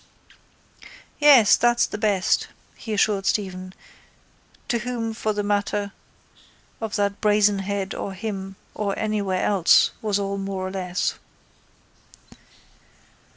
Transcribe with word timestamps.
—Yes, 1.19 1.55
that's 1.57 1.85
the 1.85 1.99
best, 1.99 2.47
he 2.75 2.91
assured 2.91 3.27
Stephen 3.27 3.71
to 4.67 4.79
whom 4.79 5.13
for 5.13 5.31
the 5.31 5.43
matter 5.43 5.91
of 6.81 6.95
that 6.95 7.21
Brazen 7.21 7.59
Head 7.59 7.93
or 7.93 8.13
him 8.15 8.55
or 8.73 8.97
anywhere 8.97 9.45
else 9.45 9.91
was 10.01 10.17
all 10.17 10.39
more 10.39 10.67
or 10.67 10.71
less. 10.71 11.19